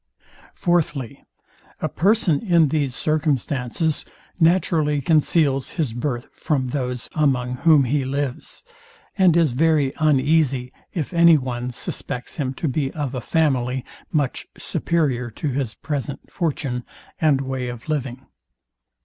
[0.55, 1.23] Fourthly,
[1.79, 4.03] A person in these circumstances
[4.39, 8.63] naturally conceals his birth from those among whom he lives,
[9.15, 14.47] and is very uneasy, if any one suspects him to be of a family, much
[14.57, 16.83] superior to his present fortune
[17.19, 18.25] and way of living.